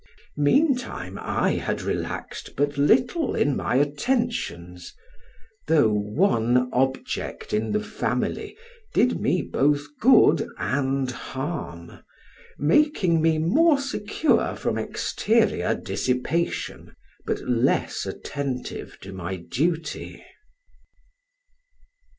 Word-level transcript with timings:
Meantime 0.37 1.19
I 1.21 1.51
had 1.51 1.83
relaxed 1.83 2.55
but 2.57 2.75
little 2.75 3.35
in 3.35 3.55
my 3.55 3.75
attentions, 3.75 4.95
though 5.67 5.93
one 5.93 6.71
object 6.73 7.53
in 7.53 7.71
the 7.71 7.83
family 7.83 8.57
did 8.95 9.19
me 9.21 9.43
both 9.43 9.85
good 9.99 10.47
and 10.57 11.11
harm, 11.11 11.99
making 12.57 13.21
me 13.21 13.37
more 13.37 13.77
secure 13.79 14.55
from 14.55 14.79
exterior 14.79 15.75
dissipation, 15.75 16.95
but 17.27 17.39
less 17.41 18.07
attentive 18.07 18.97
to 19.01 19.13
my 19.13 19.35
duty. 19.35 20.25